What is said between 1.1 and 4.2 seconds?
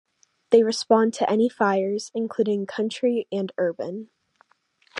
to any fires including country and urban.